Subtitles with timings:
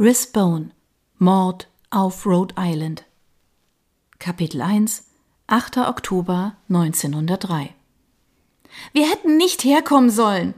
[0.00, 0.70] Risbone
[1.18, 3.04] Mord auf Rhode Island
[4.20, 5.08] Kapitel 1
[5.48, 5.78] 8.
[5.78, 7.74] Oktober 1903
[8.92, 10.54] Wir hätten nicht herkommen sollen,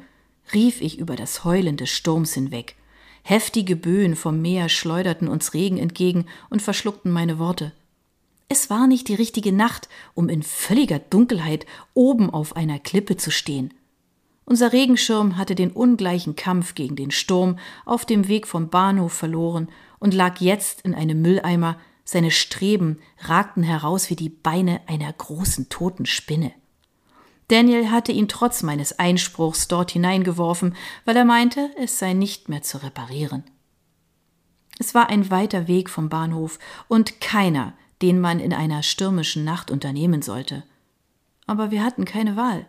[0.52, 2.76] rief ich über das Heulen des Sturms hinweg.
[3.22, 7.72] Heftige Böen vom Meer schleuderten uns Regen entgegen und verschluckten meine Worte.
[8.50, 11.64] Es war nicht die richtige Nacht, um in völliger Dunkelheit
[11.94, 13.72] oben auf einer Klippe zu stehen.
[14.50, 17.56] Unser Regenschirm hatte den ungleichen Kampf gegen den Sturm
[17.86, 19.68] auf dem Weg vom Bahnhof verloren
[20.00, 25.68] und lag jetzt in einem Mülleimer, seine Streben ragten heraus wie die Beine einer großen
[25.68, 26.50] toten Spinne.
[27.46, 30.74] Daniel hatte ihn trotz meines Einspruchs dort hineingeworfen,
[31.04, 33.44] weil er meinte, es sei nicht mehr zu reparieren.
[34.80, 39.70] Es war ein weiter Weg vom Bahnhof und keiner, den man in einer stürmischen Nacht
[39.70, 40.64] unternehmen sollte.
[41.46, 42.66] Aber wir hatten keine Wahl.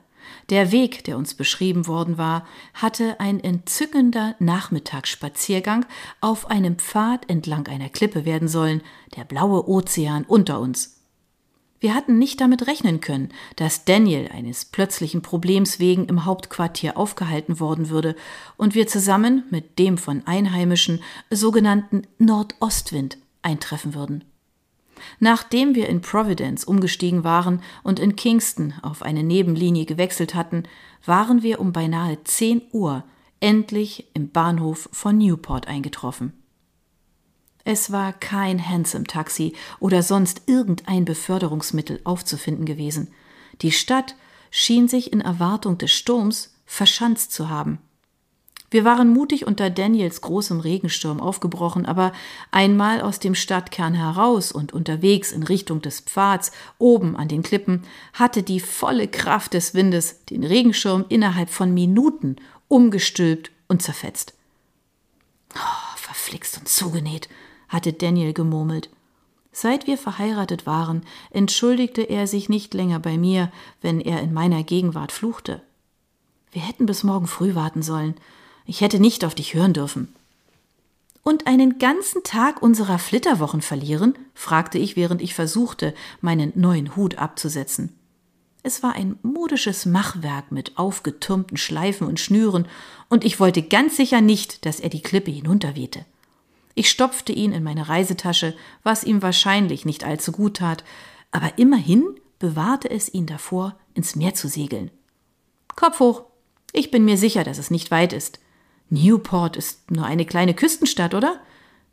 [0.49, 5.85] Der Weg, der uns beschrieben worden war, hatte ein entzückender Nachmittagsspaziergang
[6.19, 8.81] auf einem Pfad entlang einer Klippe werden sollen,
[9.15, 11.01] der blaue Ozean unter uns.
[11.81, 17.59] Wir hatten nicht damit rechnen können, dass Daniel eines plötzlichen Problems wegen im Hauptquartier aufgehalten
[17.59, 18.15] worden würde
[18.55, 24.23] und wir zusammen mit dem von Einheimischen sogenannten Nordostwind eintreffen würden.
[25.19, 30.63] Nachdem wir in Providence umgestiegen waren und in Kingston auf eine Nebenlinie gewechselt hatten,
[31.05, 33.03] waren wir um beinahe 10 Uhr
[33.39, 36.33] endlich im Bahnhof von Newport eingetroffen.
[37.63, 43.13] Es war kein Hansom-Taxi oder sonst irgendein Beförderungsmittel aufzufinden gewesen.
[43.61, 44.15] Die Stadt
[44.49, 47.79] schien sich in Erwartung des Sturms verschanzt zu haben.
[48.71, 52.13] Wir waren mutig unter Daniels großem Regensturm aufgebrochen, aber
[52.51, 57.83] einmal aus dem Stadtkern heraus und unterwegs in Richtung des Pfads oben an den Klippen
[58.13, 62.37] hatte die volle Kraft des Windes den Regenschirm innerhalb von Minuten
[62.69, 64.35] umgestülpt und zerfetzt.
[65.53, 67.27] Oh, verflixt und zugenäht,
[67.67, 68.89] hatte Daniel gemurmelt.
[69.51, 73.51] Seit wir verheiratet waren, entschuldigte er sich nicht länger bei mir,
[73.81, 75.61] wenn er in meiner Gegenwart fluchte.
[76.53, 78.15] Wir hätten bis morgen früh warten sollen.
[78.65, 80.13] Ich hätte nicht auf dich hören dürfen.
[81.23, 84.15] Und einen ganzen Tag unserer Flitterwochen verlieren?
[84.33, 87.95] fragte ich, während ich versuchte, meinen neuen Hut abzusetzen.
[88.63, 92.67] Es war ein modisches Machwerk mit aufgetürmten Schleifen und Schnüren,
[93.09, 96.05] und ich wollte ganz sicher nicht, dass er die Klippe hinunterwehte.
[96.75, 100.83] Ich stopfte ihn in meine Reisetasche, was ihm wahrscheinlich nicht allzu gut tat,
[101.31, 102.03] aber immerhin
[102.39, 104.89] bewahrte es ihn davor, ins Meer zu segeln.
[105.75, 106.23] Kopf hoch.
[106.71, 108.39] Ich bin mir sicher, dass es nicht weit ist.
[108.91, 111.39] Newport ist nur eine kleine Küstenstadt, oder?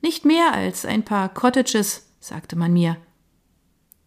[0.03, 2.97] Nicht mehr als ein paar Cottages, sagte man mir.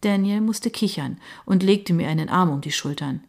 [0.02, 3.24] Daniel musste kichern und legte mir einen Arm um die Schultern.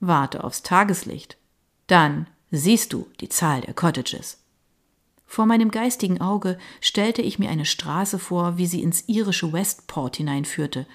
[0.00, 1.38] Warte aufs Tageslicht.
[1.86, 4.42] Dann siehst du die Zahl der Cottages.
[5.26, 10.16] Vor meinem geistigen Auge stellte ich mir eine Straße vor, wie sie ins irische Westport
[10.16, 10.86] hineinführte,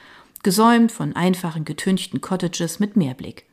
[0.44, 3.47] gesäumt von einfachen getünchten Cottages mit Meerblick.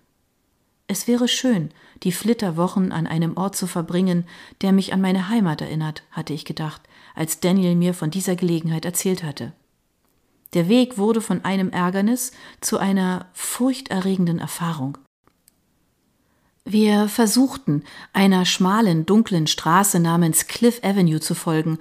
[0.87, 1.71] Es wäre schön,
[2.03, 4.27] die Flitterwochen an einem Ort zu verbringen,
[4.61, 6.83] der mich an meine Heimat erinnert, hatte ich gedacht,
[7.15, 9.53] als Daniel mir von dieser Gelegenheit erzählt hatte.
[10.53, 14.99] Der Weg wurde von einem Ärgernis zu einer furchterregenden Erfahrung.
[16.67, 21.79] Wir versuchten, einer schmalen, dunklen Straße namens Cliff Avenue zu folgen,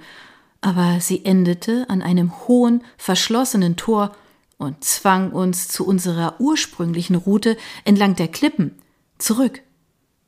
[0.60, 4.16] aber sie endete an einem hohen, verschlossenen Tor
[4.56, 8.78] und zwang uns zu unserer ursprünglichen Route entlang der Klippen,
[9.24, 9.62] zurück.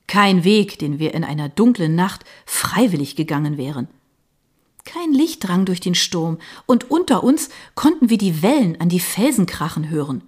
[0.07, 3.89] Kein Weg, den wir in einer dunklen Nacht freiwillig gegangen wären.
[4.85, 9.01] Kein Licht drang durch den Sturm, und unter uns konnten wir die Wellen an die
[9.01, 10.23] Felsen krachen hören.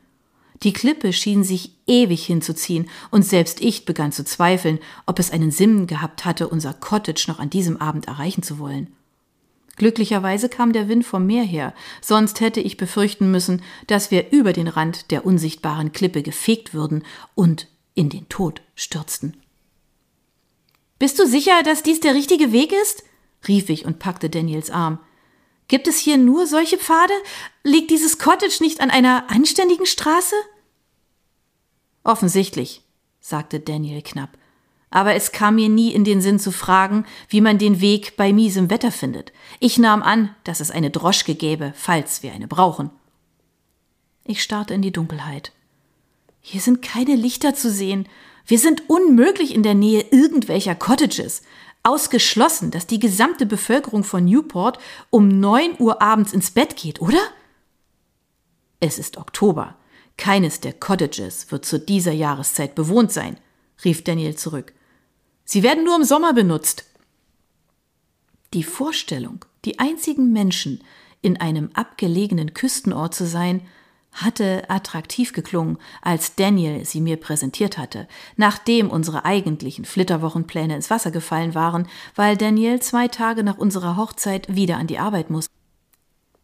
[0.64, 5.52] Die Klippe schien sich ewig hinzuziehen, und selbst ich begann zu zweifeln, ob es einen
[5.52, 8.92] Sinn gehabt hatte, unser Cottage noch an diesem Abend erreichen zu wollen.
[9.76, 14.52] Glücklicherweise kam der Wind vom Meer her, sonst hätte ich befürchten müssen, dass wir über
[14.52, 17.04] den Rand der unsichtbaren Klippe gefegt würden
[17.36, 17.68] und
[17.98, 19.36] in den Tod stürzten.
[21.00, 23.02] Bist du sicher, dass dies der richtige Weg ist?
[23.48, 25.00] rief ich und packte Daniels Arm.
[25.66, 27.12] Gibt es hier nur solche Pfade?
[27.64, 30.36] Liegt dieses Cottage nicht an einer anständigen Straße?
[32.04, 32.82] Offensichtlich,
[33.20, 34.38] sagte Daniel knapp.
[34.90, 38.32] Aber es kam mir nie in den Sinn zu fragen, wie man den Weg bei
[38.32, 39.32] miesem Wetter findet.
[39.58, 42.90] Ich nahm an, dass es eine Droschke gäbe, falls wir eine brauchen.
[44.24, 45.52] Ich starrte in die Dunkelheit.
[46.40, 48.08] Hier sind keine Lichter zu sehen.
[48.46, 51.42] Wir sind unmöglich in der Nähe irgendwelcher Cottages.
[51.82, 54.78] Ausgeschlossen, dass die gesamte Bevölkerung von Newport
[55.10, 57.20] um neun Uhr abends ins Bett geht, oder?
[58.80, 59.76] Es ist Oktober.
[60.16, 63.38] Keines der Cottages wird zu dieser Jahreszeit bewohnt sein,
[63.84, 64.72] rief Daniel zurück.
[65.44, 66.84] Sie werden nur im Sommer benutzt.
[68.52, 70.82] Die Vorstellung, die einzigen Menschen
[71.22, 73.62] in einem abgelegenen Küstenort zu sein,
[74.22, 81.10] hatte attraktiv geklungen, als Daniel sie mir präsentiert hatte, nachdem unsere eigentlichen Flitterwochenpläne ins Wasser
[81.10, 85.46] gefallen waren, weil Daniel zwei Tage nach unserer Hochzeit wieder an die Arbeit muss.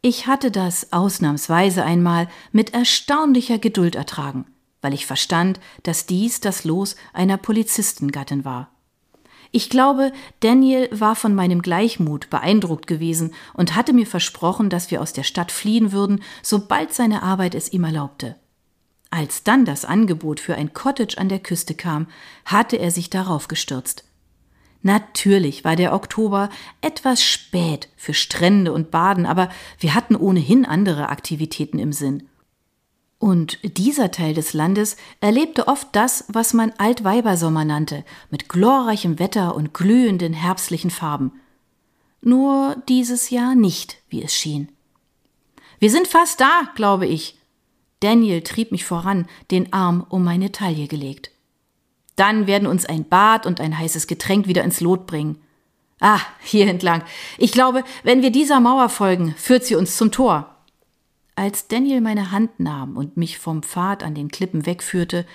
[0.03, 4.45] Ich hatte das ausnahmsweise einmal mit erstaunlicher Geduld ertragen,
[4.83, 8.74] weil ich verstand, dass dies das Los einer Polizistengattin war.
[9.57, 10.11] Ich glaube,
[10.41, 15.23] Daniel war von meinem Gleichmut beeindruckt gewesen und hatte mir versprochen, dass wir aus der
[15.23, 18.35] Stadt fliehen würden, sobald seine Arbeit es ihm erlaubte.
[19.13, 22.09] Als dann das Angebot für ein Cottage an der Küste kam,
[22.45, 24.03] hatte er sich darauf gestürzt.
[24.83, 31.11] Natürlich war der Oktober etwas spät für Strände und Baden, aber wir hatten ohnehin andere
[31.11, 32.29] Aktivitäten im Sinn.
[33.25, 39.55] Und dieser Teil des Landes erlebte oft das, was man Altweibersommer nannte, mit glorreichem Wetter
[39.55, 41.33] und glühenden herbstlichen Farben.
[42.21, 44.69] Nur dieses Jahr nicht, wie es schien.
[45.79, 47.39] Wir sind fast da, glaube ich.
[48.01, 51.31] Daniel trieb mich voran, den Arm um meine Taille gelegt.
[52.17, 55.39] Dann werden uns ein Bad und ein heißes Getränk wieder ins Lot bringen.
[55.99, 57.03] Ah, hier entlang.
[57.39, 60.54] Ich glaube, wenn wir dieser Mauer folgen, führt sie uns zum Tor.
[61.37, 65.27] Als Daniel meine Hand nahm und mich vom Pfad an den Klippen wegführte,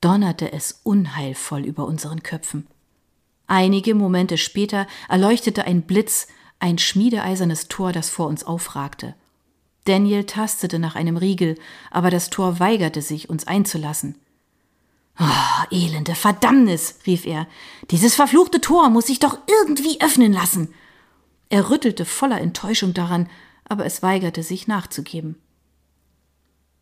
[0.00, 2.66] donnerte es unheilvoll über unseren Köpfen.
[3.46, 6.28] Einige Momente später erleuchtete ein Blitz
[6.60, 9.14] ein schmiedeeisernes Tor, das vor uns aufragte.
[9.84, 11.58] Daniel tastete nach einem Riegel,
[11.90, 14.16] aber das Tor weigerte sich, uns einzulassen.
[15.20, 17.46] Oh, elende Verdammnis, rief er.
[17.90, 20.72] Dieses verfluchte Tor muss sich doch irgendwie öffnen lassen.
[21.50, 23.28] Er rüttelte voller Enttäuschung daran,
[23.68, 25.36] aber es weigerte sich nachzugeben.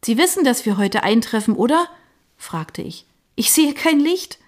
[0.05, 1.89] Sie wissen, dass wir heute eintreffen, oder?
[2.37, 3.07] fragte ich.
[3.35, 4.39] Ich sehe kein Licht.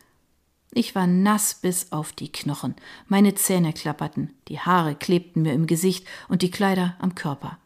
[0.72, 2.74] Ich war nass bis auf die Knochen,
[3.06, 7.58] meine Zähne klapperten, die Haare klebten mir im Gesicht und die Kleider am Körper.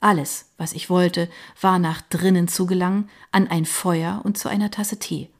[0.00, 1.30] Alles, was ich wollte,
[1.60, 5.30] war nach drinnen zu gelangen, an ein Feuer und zu einer Tasse Tee.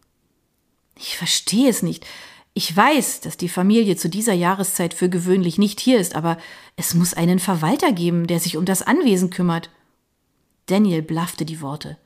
[0.94, 2.06] Ich verstehe es nicht.
[2.58, 6.38] Ich weiß, dass die Familie zu dieser Jahreszeit für gewöhnlich nicht hier ist, aber
[6.74, 9.68] es muss einen Verwalter geben, der sich um das Anwesen kümmert.
[10.64, 11.98] Daniel blaffte die Worte.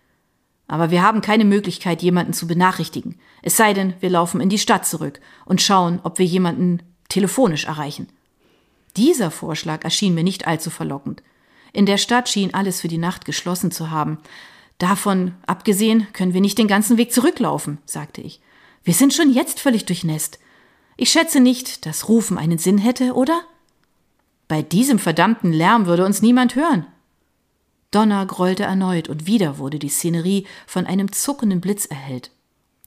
[0.67, 3.15] Aber wir haben keine Möglichkeit, jemanden zu benachrichtigen.
[3.43, 7.67] Es sei denn, wir laufen in die Stadt zurück und schauen, ob wir jemanden telefonisch
[7.67, 8.09] erreichen.
[8.97, 11.23] Dieser Vorschlag erschien mir nicht allzu verlockend.
[11.73, 14.19] In der Stadt schien alles für die Nacht geschlossen zu haben.
[14.79, 18.41] Davon abgesehen können wir nicht den ganzen Weg zurücklaufen, sagte ich.
[18.83, 20.39] Wir sind schon jetzt völlig durchnässt.
[20.97, 23.43] Ich schätze nicht, dass Rufen einen Sinn hätte, oder?
[24.49, 26.87] Bei diesem verdammten Lärm würde uns niemand hören.
[27.91, 32.31] Donner grollte erneut und wieder wurde die Szenerie von einem zuckenden Blitz erhellt.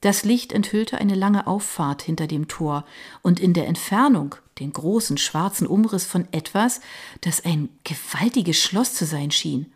[0.02, 2.86] Das Licht enthüllte eine lange Auffahrt hinter dem Tor
[3.22, 6.82] und in der Entfernung den großen schwarzen Umriss von etwas,
[7.22, 9.72] das ein gewaltiges Schloss zu sein schien.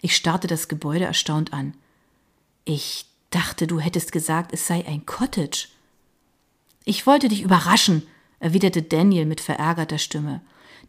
[0.00, 1.74] Ich starrte das Gebäude erstaunt an.
[2.64, 5.68] Ich dachte, du hättest gesagt, es sei ein Cottage.
[6.84, 8.06] Ich wollte dich überraschen,
[8.40, 10.40] erwiderte Daniel mit verärgerter Stimme.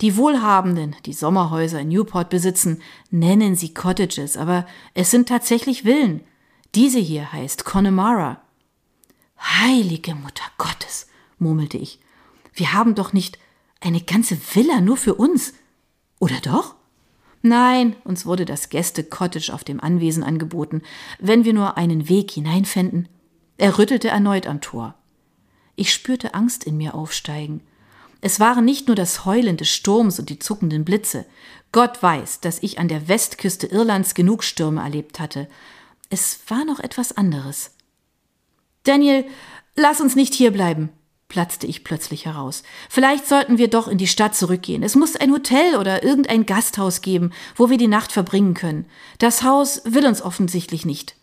[0.02, 2.82] Die Wohlhabenden, die Sommerhäuser in Newport besitzen,
[3.12, 6.22] nennen sie Cottages, aber es sind tatsächlich Villen.
[6.76, 8.42] Diese hier heißt Connemara.
[9.38, 11.08] Heilige Mutter Gottes,
[11.38, 12.00] murmelte ich.
[12.54, 13.40] Wir haben doch nicht
[13.82, 15.54] eine ganze Villa nur für uns.
[16.20, 16.76] Oder doch?
[17.42, 20.82] Nein, uns wurde das Gäste-Cottage auf dem Anwesen angeboten,
[21.20, 23.08] wenn wir nur einen Weg hineinfänden.
[23.58, 24.96] Er rüttelte erneut am Tor.
[25.76, 27.62] Ich spürte Angst in mir aufsteigen.
[28.22, 31.26] Es waren nicht nur das Heulen des Sturms und die zuckenden Blitze.
[31.72, 35.48] Gott weiß, dass ich an der Westküste Irlands genug Stürme erlebt hatte.
[36.10, 37.72] Es war noch etwas anderes.
[38.84, 39.26] Daniel,
[39.76, 40.90] lass uns nicht hierbleiben,
[41.30, 42.64] platzte ich plötzlich heraus.
[42.90, 44.84] Vielleicht sollten wir doch in die Stadt zurückgehen.
[44.84, 48.88] Es muss ein Hotel oder irgendein Gasthaus geben, wo wir die Nacht verbringen können.
[49.20, 51.16] Das Haus will uns offensichtlich nicht.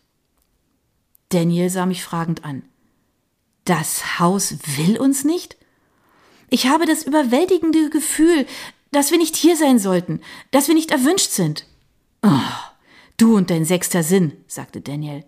[1.28, 2.62] Daniel sah mich fragend an.
[3.64, 5.56] Das Haus will uns nicht?
[6.48, 8.46] Ich habe das überwältigende Gefühl,
[8.92, 10.20] dass wir nicht hier sein sollten,
[10.52, 11.66] dass wir nicht erwünscht sind.
[12.22, 12.30] Oh,
[13.16, 15.24] du und dein sechster Sinn, sagte Daniel.